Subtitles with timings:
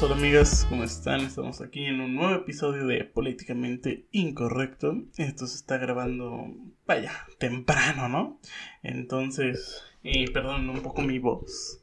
[0.00, 1.20] Hola amigas, ¿cómo están?
[1.20, 4.96] Estamos aquí en un nuevo episodio de Políticamente Incorrecto.
[5.16, 6.46] Esto se está grabando,
[6.86, 8.40] vaya, temprano, ¿no?
[8.82, 11.80] Entonces, eh, perdón un poco mi voz.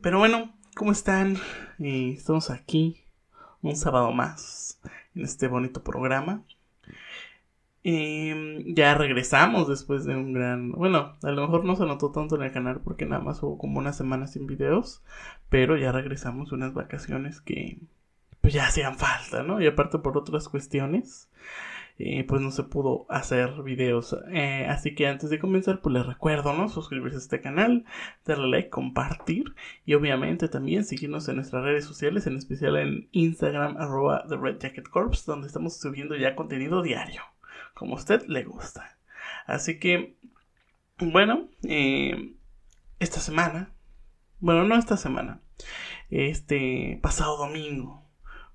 [0.00, 1.36] Pero bueno, ¿cómo están?
[1.78, 3.02] Eh, estamos aquí
[3.60, 4.80] un sábado más
[5.14, 6.44] en este bonito programa.
[7.86, 10.72] Eh, ya regresamos después de un gran...
[10.72, 13.58] Bueno, a lo mejor no se notó tanto en el canal porque nada más hubo
[13.58, 15.04] como una semana sin videos,
[15.50, 17.78] pero ya regresamos unas vacaciones que
[18.40, 19.60] pues ya hacían falta, ¿no?
[19.60, 21.30] Y aparte por otras cuestiones,
[21.98, 24.16] eh, pues no se pudo hacer videos.
[24.32, 26.68] Eh, así que antes de comenzar, pues les recuerdo, ¿no?
[26.68, 27.84] Suscribirse a este canal,
[28.24, 29.54] darle like, compartir
[29.86, 34.58] y obviamente también seguirnos en nuestras redes sociales, en especial en Instagram, arroba The Red
[35.26, 37.33] donde estamos subiendo ya contenido diario
[37.74, 38.96] como usted le gusta.
[39.46, 40.16] Así que,
[40.98, 42.34] bueno, eh,
[42.98, 43.72] esta semana,
[44.40, 45.40] bueno, no esta semana,
[46.10, 48.02] este pasado domingo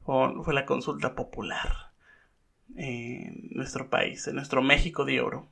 [0.05, 1.91] fue la consulta popular
[2.75, 5.47] en nuestro país, en nuestro México de oro.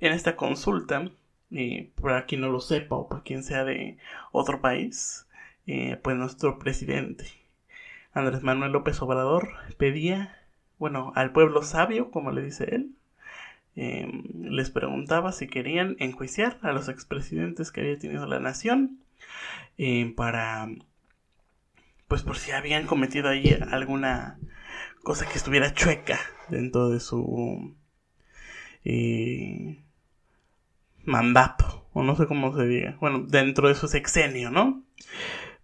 [0.00, 1.10] En esta consulta,
[1.50, 3.96] eh, para quien no lo sepa o para quien sea de
[4.32, 5.26] otro país,
[5.66, 7.26] eh, pues nuestro presidente
[8.12, 10.36] Andrés Manuel López Obrador pedía
[10.78, 12.92] bueno, al pueblo sabio, como le dice él,
[13.76, 18.98] em, les preguntaba si querían enjuiciar a los expresidentes que había tenido la nación
[19.76, 20.68] em, para,
[22.08, 24.38] pues por si habían cometido ahí alguna
[25.02, 26.18] cosa que estuviera chueca
[26.48, 27.74] dentro de su
[28.84, 29.82] eh,
[31.04, 34.82] mandato, o no sé cómo se diga, bueno, dentro de su sexenio, ¿no?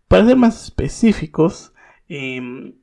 [0.09, 1.73] Para ser más específicos,
[2.09, 2.75] eh,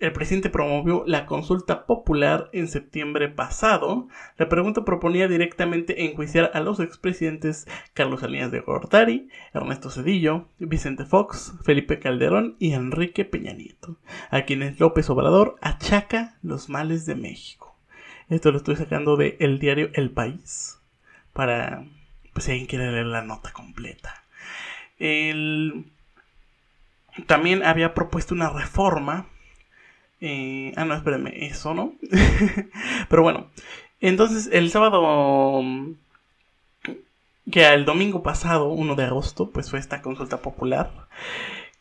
[0.00, 4.08] el presidente promovió la consulta popular en septiembre pasado.
[4.36, 11.04] La pregunta proponía directamente enjuiciar a los expresidentes Carlos Salinas de Gortari, Ernesto Cedillo, Vicente
[11.04, 13.96] Fox, Felipe Calderón y Enrique Peña Nieto,
[14.30, 17.76] a quienes López Obrador achaca los males de México.
[18.28, 20.78] Esto lo estoy sacando de el diario El País
[21.32, 21.84] para
[22.32, 24.22] pues si alguien quiere leer la nota completa.
[27.26, 29.26] También había propuesto una reforma
[30.20, 31.92] eh, ah, no, espérenme, eso no.
[33.08, 33.50] Pero bueno,
[34.00, 35.62] entonces el sábado,
[37.50, 40.90] que el domingo pasado, 1 de agosto, pues fue esta consulta popular,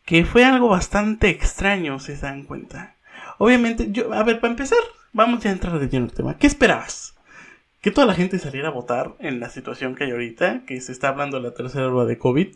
[0.05, 2.95] que fue algo bastante extraño, si se dan cuenta.
[3.39, 4.79] Obviamente, yo, a ver, para empezar,
[5.13, 6.37] vamos a entrar de lleno el tema.
[6.37, 7.15] ¿Qué esperabas?
[7.81, 10.91] Que toda la gente saliera a votar en la situación que hay ahorita, que se
[10.91, 12.55] está hablando de la tercera ola de COVID.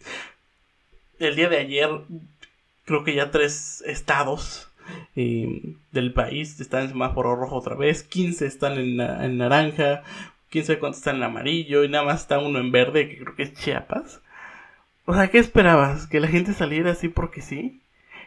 [1.20, 1.90] El día de ayer,
[2.86, 4.71] creo que ya tres estados
[5.16, 10.03] del país están en semáforo rojo otra vez, 15 están en, naranja,
[10.50, 13.36] quién sabe cuántos están en amarillo y nada más está uno en verde que creo
[13.36, 14.22] que es Chiapas.
[15.06, 16.08] O sea, ¿qué esperabas?
[16.08, 17.81] ¿Que la gente saliera así porque sí?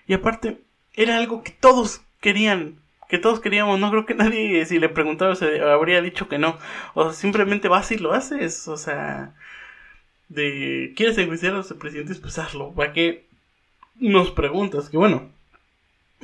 [0.07, 0.61] Y aparte,
[0.95, 2.77] era algo que todos querían,
[3.09, 6.59] que todos queríamos, no creo que nadie si le preguntaba se habría dicho que no.
[6.95, 9.35] O sea, simplemente vas y lo haces, o sea,
[10.29, 12.39] de quieres enjuiciar a los presidentes, pues.
[12.75, 13.27] ¿Para qué
[13.97, 14.91] nos preguntas?
[14.91, 15.31] Que bueno,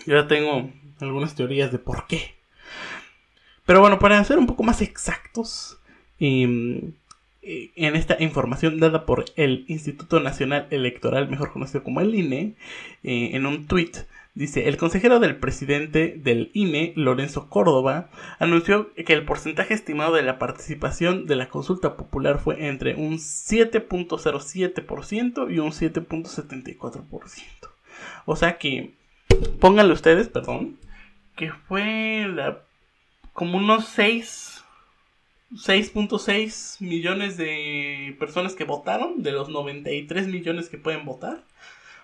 [0.06, 0.70] yo ya tengo
[1.00, 2.34] algunas teorías de por qué.
[3.66, 5.78] Pero bueno, para ser un poco más exactos,
[6.18, 6.92] em,
[7.42, 12.56] eh, en esta información dada por el Instituto Nacional Electoral, mejor conocido como el INE,
[13.02, 13.92] eh, en un tweet
[14.34, 20.22] dice, el consejero del presidente del INE, Lorenzo Córdoba, anunció que el porcentaje estimado de
[20.22, 27.70] la participación de la consulta popular fue entre un 7.07% y un 7.74%.
[28.24, 28.94] O sea que
[29.60, 30.78] pónganle ustedes, perdón,
[31.36, 32.26] que fue
[33.32, 34.64] como unos 6,
[35.52, 41.42] 6.6 millones de personas que votaron, de los 93 millones que pueden votar,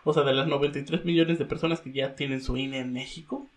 [0.04, 3.48] o sea, de las 93 millones de personas que ya tienen su INE en México.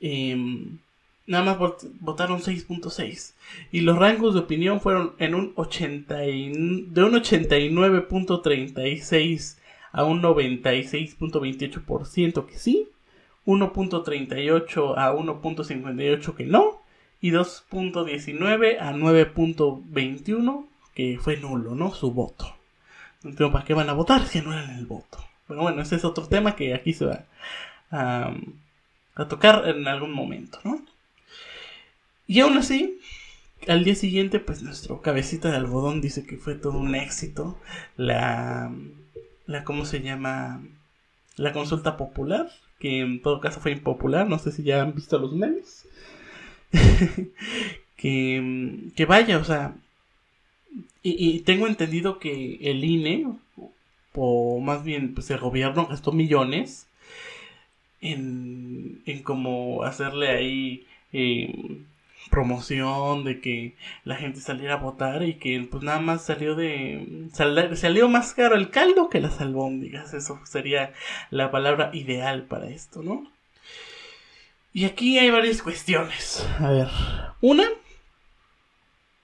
[0.00, 0.78] Em,
[1.26, 1.58] nada más
[2.00, 3.34] votaron 6.6
[3.70, 9.57] y los rangos de opinión fueron en un 80 de un 89.36
[9.92, 12.88] a un 96.28% que sí,
[13.46, 16.82] 1.38 a 1.58 que no,
[17.20, 21.92] y 2.19 a 9.21 que fue nulo, ¿no?
[21.94, 22.54] Su voto.
[23.22, 25.18] No entiendo para qué van a votar si no eran el voto.
[25.46, 27.24] Pero bueno, ese es otro tema que aquí se va
[27.90, 28.34] a,
[29.14, 30.80] a tocar en algún momento, ¿no?
[32.26, 33.00] Y aún así,
[33.66, 37.58] al día siguiente, pues nuestro cabecita de algodón dice que fue todo un éxito.
[37.96, 38.70] La
[39.48, 40.62] la ¿cómo se llama?
[41.36, 42.48] La consulta popular,
[42.78, 45.88] que en todo caso fue impopular, no sé si ya han visto los memes.
[47.96, 49.74] que, que vaya, o sea,
[51.02, 53.26] y, tengo entendido que el INE,
[54.14, 56.88] o más bien pues el gobierno gastó millones
[58.00, 61.82] en, en como hacerle ahí eh,
[62.30, 63.74] promoción de que
[64.04, 68.54] la gente saliera a votar y que pues nada más salió de salió más caro
[68.54, 70.14] el caldo que las albóndigas.
[70.14, 70.92] Eso sería
[71.30, 73.26] la palabra ideal para esto no
[74.72, 76.46] y aquí hay varias cuestiones.
[76.60, 76.88] A ver.
[77.40, 77.64] Una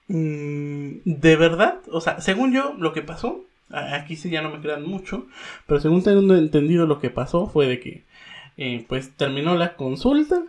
[0.07, 4.61] mm, de verdad o sea según yo lo que pasó aquí sí ya no me
[4.61, 5.27] crean mucho
[5.65, 8.03] pero según tengo entendido lo que pasó fue de que
[8.57, 10.43] eh, pues terminó la consulta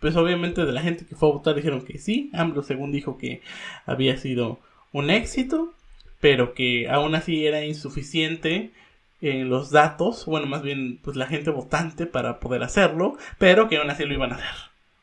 [0.00, 2.30] pues obviamente de la gente que fue a votar dijeron que sí.
[2.34, 3.42] AMLO según dijo que
[3.86, 4.60] había sido
[4.92, 5.74] un éxito,
[6.20, 8.72] pero que aún así era insuficiente
[9.20, 13.78] en los datos, bueno, más bien pues la gente votante para poder hacerlo, pero que
[13.78, 14.54] aún así lo iban a hacer.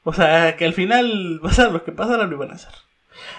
[0.03, 2.73] O sea, que al final, pasar lo que pasara lo iban a hacer.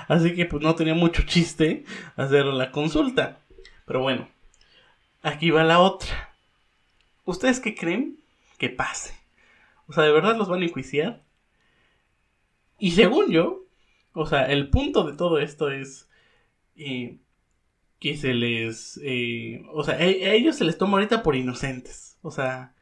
[0.08, 1.84] Así que pues no tenía mucho chiste
[2.16, 3.38] hacer la consulta.
[3.86, 4.28] Pero bueno,
[5.22, 6.34] aquí va la otra.
[7.24, 8.18] ¿Ustedes qué creen
[8.58, 9.14] que pase?
[9.86, 11.20] O sea, ¿de verdad los van a enjuiciar?
[12.78, 13.64] Y según yo,
[14.12, 16.08] o sea, el punto de todo esto es
[16.76, 17.18] eh,
[17.98, 19.00] que se les...
[19.02, 22.18] Eh, o sea, a, ellos se les toma ahorita por inocentes.
[22.22, 22.74] O sea,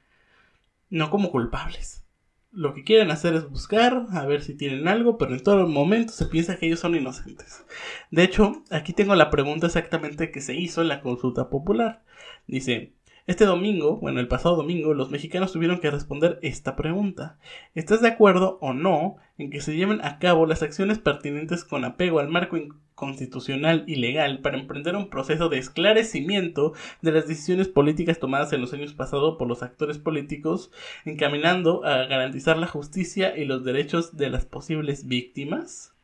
[0.90, 2.04] no como culpables.
[2.52, 6.12] Lo que quieren hacer es buscar, a ver si tienen algo, pero en todo momento
[6.12, 7.64] se piensa que ellos son inocentes.
[8.10, 12.04] De hecho, aquí tengo la pregunta exactamente que se hizo en la consulta popular.
[12.46, 12.92] Dice,
[13.26, 17.38] este domingo, bueno, el pasado domingo, los mexicanos tuvieron que responder esta pregunta.
[17.74, 21.84] ¿Estás de acuerdo o no en que se lleven a cabo las acciones pertinentes con
[21.84, 22.56] apego al marco
[22.94, 28.60] constitucional y legal para emprender un proceso de esclarecimiento de las decisiones políticas tomadas en
[28.60, 30.70] los años pasados por los actores políticos,
[31.04, 35.94] encaminando a garantizar la justicia y los derechos de las posibles víctimas?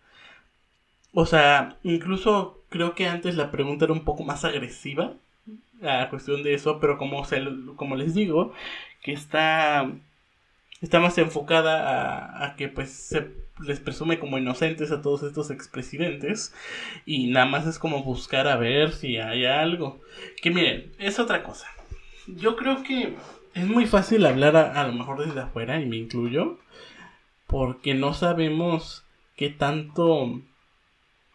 [1.13, 5.15] O sea, incluso creo que antes la pregunta era un poco más agresiva
[5.83, 7.43] a cuestión de eso, pero como, se,
[7.77, 8.53] como les digo,
[9.03, 9.91] que está,
[10.81, 13.31] está más enfocada a, que pues se
[13.65, 16.55] les presume como inocentes a todos estos expresidentes
[17.07, 20.01] y nada más es como buscar a ver si hay algo.
[20.43, 21.67] Que miren, es otra cosa.
[22.27, 23.17] Yo creo que
[23.55, 26.59] es muy fácil hablar a, a lo mejor desde afuera y me incluyo
[27.49, 29.05] porque no sabemos
[29.35, 30.41] qué tanto,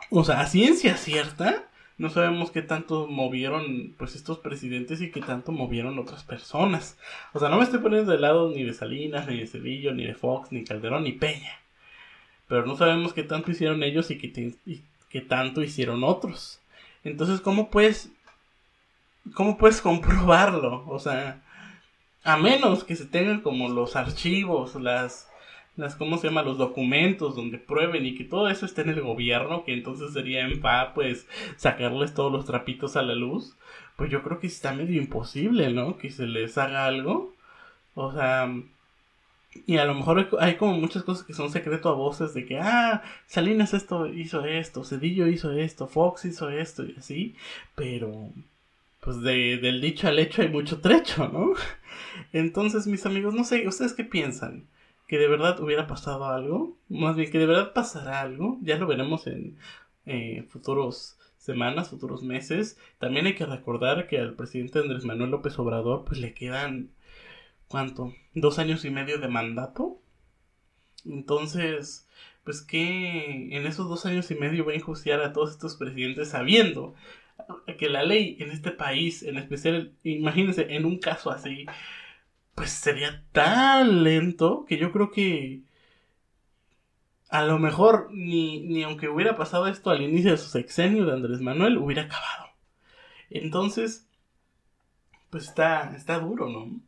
[0.10, 1.68] o sea, a ciencia cierta,
[1.98, 6.98] no sabemos qué tanto movieron pues estos presidentes y qué tanto movieron otras personas.
[7.34, 10.06] O sea, no me estoy poniendo de lado ni de Salinas, ni de Cedillo, ni
[10.06, 11.60] de Fox, ni Calderón, ni Peña.
[12.48, 14.54] Pero no sabemos qué tanto hicieron ellos y qué,
[15.10, 16.60] qué tanto hicieron otros.
[17.04, 18.12] Entonces, ¿cómo puedes,
[19.34, 20.86] cómo puedes comprobarlo?
[20.88, 21.42] O sea,
[22.24, 25.28] a menos que se tengan como los archivos, las
[25.75, 29.02] las cómo se llama los documentos donde prueben y que todo eso esté en el
[29.02, 31.28] gobierno que entonces sería en pa pues
[31.58, 33.58] sacarles todos los trapitos a la luz.
[33.96, 37.34] Pues yo creo que está medio imposible no que se les haga algo.
[37.96, 38.52] O sea
[39.66, 42.60] y a lo mejor hay como muchas cosas que son secreto a voces de que
[42.60, 47.36] ah Salinas esto hizo esto Cedillo hizo esto Fox hizo esto y así
[47.75, 48.30] pero
[49.02, 51.54] pues de, del dicho al hecho hay mucho trecho no
[52.34, 54.65] entonces mis amigos no sé ustedes qué piensan
[55.13, 58.88] que de verdad hubiera pasado algo, más bien que de verdad pasará algo, ya lo
[58.88, 59.60] veremos en
[60.08, 62.79] eh, futuros semanas, futuros meses.
[62.98, 66.96] También hay que recordar que al presidente Andrés Manuel López Obrador pues le quedan,
[67.67, 68.12] ¿cuánto?
[68.34, 70.01] Dos años y medio de mandato.
[71.05, 72.10] Entonces,
[72.43, 76.29] pues que en esos dos años y medio va a enjuiciar a todos estos presidentes
[76.29, 76.96] sabiendo
[77.77, 81.67] que la ley en este país, en especial, imagínense, en un caso así,
[82.55, 85.62] pues sería tan lento que yo creo que
[87.29, 91.13] a lo mejor ni, ni aunque hubiera pasado esto al inicio de su sexenio de
[91.13, 92.51] Andrés Manuel, hubiera acabado.
[93.31, 94.07] Entonces,
[95.31, 96.79] pues está, está duro, ¿no?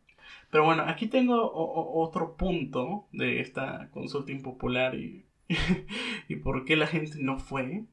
[0.51, 5.25] Pero bueno, aquí tengo otro punto de esta consulta impopular y,
[6.29, 7.85] y por qué la gente no fue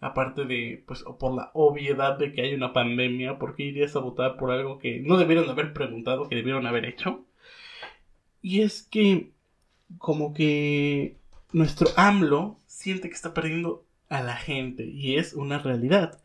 [0.00, 4.00] aparte de, pues, por la obviedad de que hay una pandemia, ¿por qué irías a
[4.00, 7.24] votar por algo que no debieron haber preguntado, que debieron haber hecho?
[8.42, 9.32] Y es que,
[9.98, 11.16] como que
[11.52, 16.20] nuestro AMLO siente que está perdiendo a la gente y es una realidad.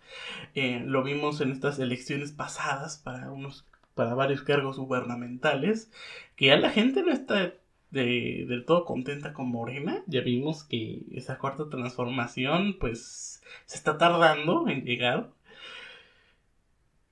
[0.54, 5.92] Eh, lo vimos en estas elecciones pasadas para unos para varios cargos gubernamentales
[6.36, 7.54] que ya la gente no está
[7.92, 10.04] de, del todo contenta con Morena.
[10.08, 15.30] Ya vimos que esa cuarta transformación, pues, se está tardando en llegar.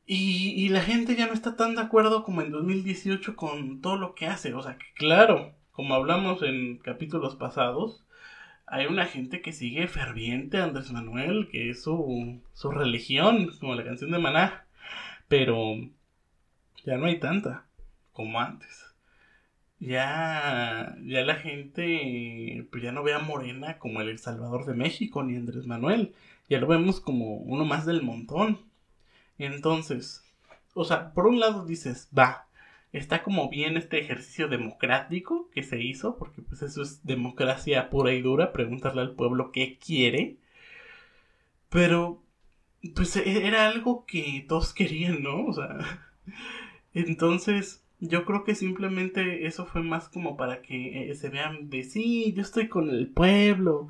[0.06, 3.96] Y, y, la gente ya no está tan de acuerdo como en 2018 con todo
[3.98, 4.54] lo que hace.
[4.56, 8.04] O sea, que claro, como hablamos en capítulos pasados,
[8.66, 13.76] hay una gente que sigue ferviente a Andrés Manuel, que es su, su religión, como
[13.76, 14.66] la canción de Maná.
[15.28, 15.76] Pero
[16.86, 17.66] ya no hay tanta
[18.14, 18.89] como antes.
[19.80, 25.24] Ya, ya la gente, pues ya no ve a Morena como el Salvador de México
[25.24, 26.14] ni Andrés Manuel,
[26.50, 28.60] ya lo vemos como uno más del montón.
[29.38, 30.24] Entonces,
[30.74, 32.48] o sea, por un lado dices, va,
[32.92, 38.14] está como bien este ejercicio democrático que se hizo, porque pues eso es democracia pura
[38.14, 40.38] y dura, preguntarle al pueblo qué quiere.
[41.70, 42.24] Pero,
[42.96, 45.46] pues e-, era algo que todos querían, ¿no?
[45.46, 45.78] O sea,
[46.94, 51.84] entonces yo creo que simplemente eso fue más como para que eh, se vean de
[51.84, 53.90] sí, yo estoy con el pueblo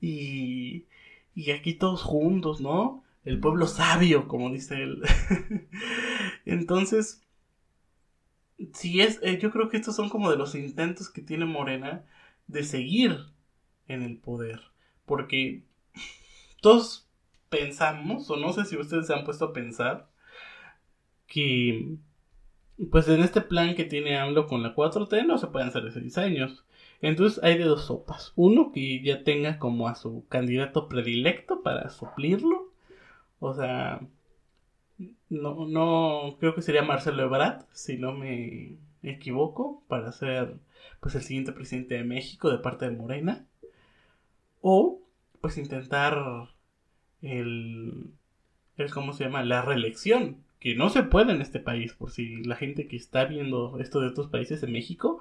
[0.00, 0.86] y,
[1.34, 3.04] y aquí todos juntos, ¿no?
[3.24, 5.02] El pueblo sabio, como dice él.
[6.46, 7.22] entonces,
[8.72, 12.04] si es, eh, yo creo que estos son como de los intentos que tiene Morena
[12.46, 13.26] de seguir
[13.88, 14.60] en el poder.
[15.04, 15.62] Porque
[16.62, 17.08] todos
[17.50, 20.10] pensamos, o no sé si ustedes se han puesto a pensar,
[21.26, 21.96] que
[22.90, 26.18] pues en este plan que tiene AMLO con la 4T no se pueden hacer 6
[26.18, 26.64] años.
[27.02, 28.32] Entonces hay de dos sopas.
[28.36, 32.70] Uno que ya tenga como a su candidato predilecto para suplirlo.
[33.38, 34.00] O sea,
[35.28, 40.56] no, no, creo que sería Marcelo Ebrard, si no me equivoco, para ser
[41.00, 43.46] pues el siguiente presidente de México de parte de Morena.
[44.60, 45.00] O
[45.40, 46.50] pues intentar
[47.22, 48.10] el,
[48.76, 49.42] el ¿cómo se llama?
[49.42, 53.24] La reelección, que no se puede en este país, por si la gente que está
[53.24, 55.20] viendo esto de otros países de México,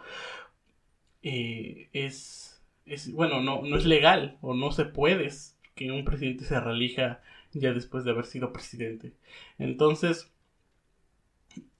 [1.23, 5.29] eh, es, es, bueno, no, no es legal o no se puede
[5.75, 7.21] que un presidente se reelija
[7.53, 9.13] ya después de haber sido presidente.
[9.57, 10.31] Entonces,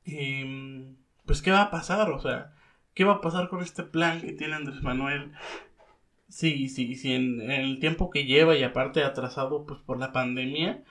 [0.06, 2.10] em, pues, ¿qué va a pasar?
[2.12, 2.54] O sea,
[2.94, 5.32] ¿qué va a pasar con este plan que tiene Andrés Manuel?
[6.30, 10.84] Sí, sí, sí, en, el tiempo que lleva y aparte atrasado pues por la pandemia,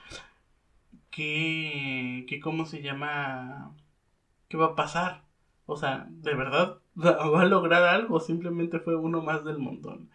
[1.11, 3.75] ¿qué, qué cómo se llama?
[4.47, 5.23] ¿Qué va a pasar?
[5.65, 8.19] O sea, ¿de verdad va a lograr algo?
[8.19, 10.09] Simplemente fue uno más del montón.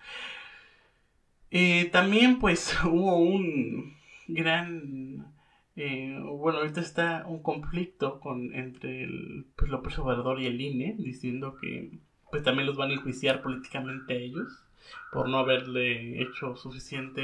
[1.50, 3.94] Eh, también pues hubo un,
[4.28, 5.32] gran
[5.76, 10.96] eh, bueno, ahorita está un conflicto con, entre el pues, López Obrador y el INE,
[10.98, 11.98] diciendo que
[12.30, 14.64] pues también los van a enjuiciar políticamente a ellos
[15.12, 17.22] por no haberle hecho suficiente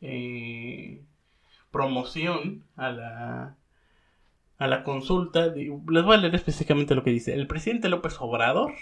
[0.00, 1.02] eh,
[1.70, 3.56] promoción a la
[4.58, 5.46] a la consulta.
[5.46, 7.32] Les voy a leer específicamente lo que dice.
[7.34, 8.74] El presidente López Obrador,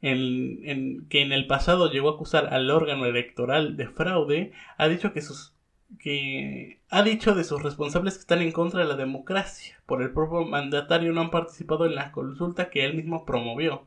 [0.00, 5.12] en, que en el pasado llegó a acusar al órgano electoral de fraude, ha dicho
[5.12, 5.54] que sus
[5.98, 9.78] que ha dicho de sus responsables que están en contra de la democracia.
[9.84, 13.84] Por el propio mandatario no han participado en la consulta que él mismo promovió.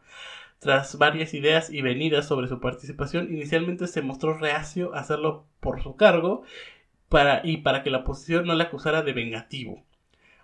[0.59, 5.81] Tras varias ideas y venidas sobre su participación, inicialmente se mostró reacio a hacerlo por
[5.81, 6.43] su cargo
[7.09, 9.83] para, y para que la oposición no le acusara de vengativo.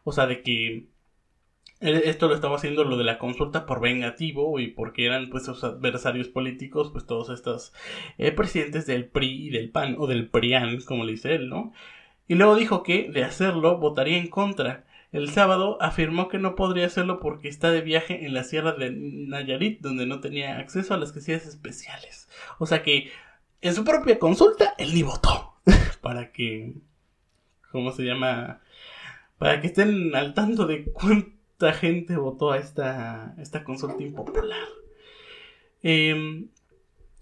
[0.04, 0.88] O sea, de que
[1.82, 5.64] esto lo estaba haciendo lo de la consulta por vengativo y porque eran pues sus
[5.64, 7.74] adversarios políticos, pues todos estos
[8.20, 11.74] eh, presidentes del PRI y del PAN o del PRIAN, como le dice él, ¿no?
[12.28, 14.86] Y luego dijo que de hacerlo votaría en contra.
[15.12, 18.92] El sábado afirmó que no podría hacerlo porque está de viaje en la sierra de
[18.92, 22.30] Nayarit, donde no tenía acceso a las casillas especiales.
[22.60, 23.12] O sea que
[23.60, 25.51] en su propia consulta él ni votó.
[26.02, 26.74] Para que.
[27.72, 28.60] ¿Cómo se llama?
[29.38, 31.42] Para que estén al tanto de cuánto
[31.74, 34.68] gente votó a esta, esta consulta impopular.
[35.84, 36.48] Em,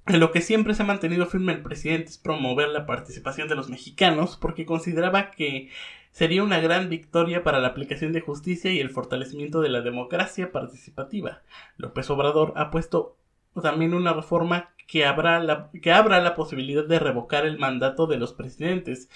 [0.05, 3.69] lo que siempre se ha mantenido firme el presidente es promover la participación de los
[3.69, 5.69] mexicanos porque consideraba que
[6.11, 10.51] sería una gran victoria para la aplicación de justicia y el fortalecimiento de la democracia
[10.51, 11.41] participativa.
[11.77, 13.17] López Obrador ha puesto
[13.61, 18.17] también una reforma que, habrá la, que abra la posibilidad de revocar el mandato de
[18.17, 19.09] los presidentes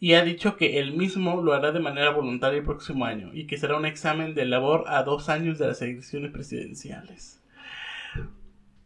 [0.00, 3.46] y ha dicho que él mismo lo hará de manera voluntaria el próximo año y
[3.46, 7.40] que será un examen de labor a dos años de las elecciones presidenciales.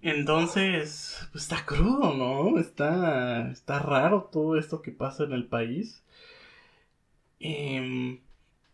[0.03, 2.59] Entonces, pues está crudo, ¿no?
[2.59, 6.03] Está, está raro todo esto que pasa en el país.
[7.41, 8.21] Em,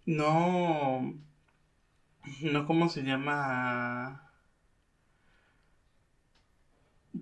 [0.06, 1.14] no,
[2.42, 4.29] no, ¿cómo se llama?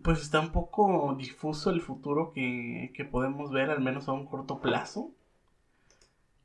[0.09, 4.25] Pues está un poco difuso el futuro que, que podemos ver, al menos a un
[4.25, 5.11] corto plazo,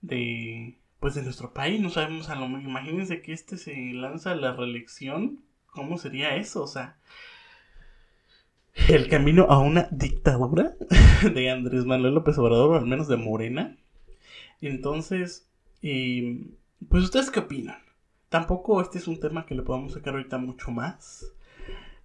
[0.01, 1.79] de pues de nuestro país.
[1.79, 5.39] No sabemos a lo imagínense que este se lanza a la reelección.
[5.67, 6.61] ¿Cómo sería eso?
[6.61, 6.97] O sea,
[8.89, 10.73] el camino a una dictadura
[11.33, 13.77] de Andrés Manuel López Obrador, o al menos de Morena.
[14.59, 15.47] Entonces,
[15.81, 16.47] eh,
[16.89, 17.77] pues ustedes qué opinan.
[18.27, 21.33] Tampoco este es un tema que le podamos sacar ahorita mucho más.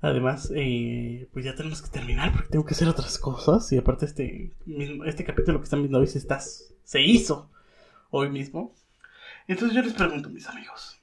[0.01, 3.73] Además, eh, pues ya tenemos que terminar porque tengo que hacer otras cosas.
[3.73, 4.55] Y aparte, este,
[5.07, 6.21] este capítulo que están viendo hoy se,
[6.85, 7.51] se hizo
[8.11, 8.75] hoy mismo.
[9.49, 11.01] Entonces yo les pregunto, mis amigos,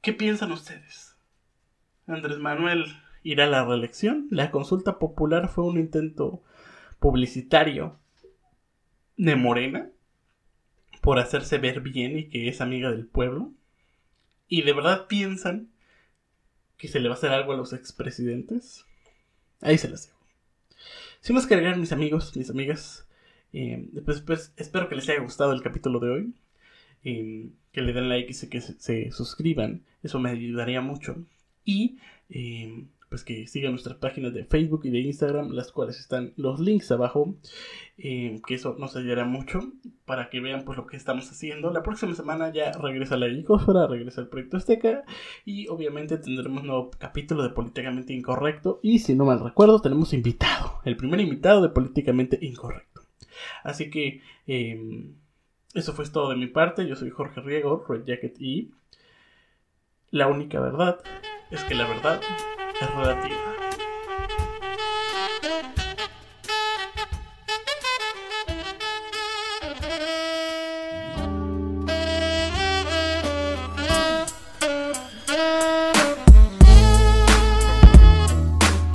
[0.00, 1.16] ¿qué piensan ustedes?
[2.06, 2.84] Andrés Manuel
[3.24, 4.28] irá a la reelección.
[4.30, 6.42] La consulta popular fue un intento
[7.00, 7.98] publicitario
[9.16, 9.90] de Morena
[11.00, 13.52] por hacerse ver bien y que es amiga del pueblo.
[14.46, 15.71] ¿Y de verdad piensan
[16.82, 18.84] que se le va a hacer algo a los expresidentes?
[19.60, 20.18] Ahí se las dejo.
[21.20, 23.06] Sin más que agregar, mis amigos, mis amigas,
[23.52, 26.34] eh, pues, pues, espero que les haya gustado el capítulo de hoy.
[27.04, 29.84] Eh, que le den like y que se, suscriban.
[30.02, 31.24] Eso me ayudaría mucho.
[31.64, 31.98] Y
[32.30, 36.58] eh, pues que sigan nuestras páginas de Facebook y de Instagram, las cuales están los
[36.60, 37.34] links abajo,
[37.98, 39.60] eh, que eso nos ayudará mucho
[40.06, 41.70] para que vean pues lo que estamos haciendo.
[41.70, 45.04] La próxima semana ya regresa la helicósfera, regresa el proyecto Azteca
[45.44, 50.14] y obviamente tendremos un nuevo capítulo de Políticamente Incorrecto y si no mal recuerdo tenemos
[50.14, 53.02] invitado, el primer invitado de Políticamente Incorrecto.
[53.62, 55.16] Así que em,
[55.74, 58.70] eso fue todo de mi parte, yo soy Jorge Riego, Red Jacket y
[60.10, 60.98] la única verdad
[61.50, 62.18] es que la verdad
[62.82, 63.51] es relativa.